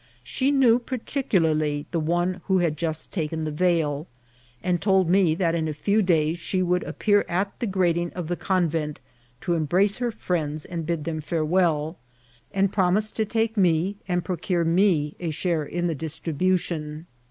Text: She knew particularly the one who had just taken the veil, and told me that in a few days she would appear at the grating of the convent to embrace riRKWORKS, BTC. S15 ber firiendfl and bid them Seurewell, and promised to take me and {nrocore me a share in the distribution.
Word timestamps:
She 0.23 0.49
knew 0.49 0.79
particularly 0.79 1.85
the 1.91 1.99
one 1.99 2.41
who 2.45 2.57
had 2.57 2.75
just 2.75 3.11
taken 3.11 3.43
the 3.43 3.51
veil, 3.51 4.07
and 4.63 4.81
told 4.81 5.07
me 5.11 5.35
that 5.35 5.53
in 5.53 5.67
a 5.67 5.75
few 5.75 6.01
days 6.01 6.39
she 6.39 6.63
would 6.63 6.81
appear 6.85 7.23
at 7.29 7.59
the 7.59 7.67
grating 7.67 8.11
of 8.13 8.27
the 8.27 8.35
convent 8.35 8.99
to 9.41 9.53
embrace 9.53 9.99
riRKWORKS, 9.99 9.99
BTC. 9.99 10.03
S15 10.03 10.05
ber 10.07 10.33
firiendfl 10.33 10.65
and 10.71 10.85
bid 10.87 11.03
them 11.03 11.19
Seurewell, 11.21 11.95
and 12.51 12.73
promised 12.73 13.15
to 13.17 13.25
take 13.25 13.55
me 13.55 13.97
and 14.07 14.23
{nrocore 14.25 14.65
me 14.65 15.15
a 15.19 15.29
share 15.29 15.63
in 15.65 15.85
the 15.85 15.93
distribution. 15.93 17.05